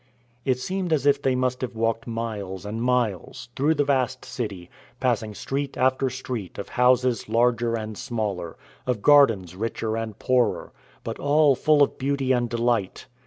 [0.45, 4.67] It seemed as if they must have walked miles and miles, through the vast city,
[4.99, 10.71] passing street after street of houses larger and smaller, of gardens richer and poorer,
[11.03, 13.05] but all full of beauty and delight.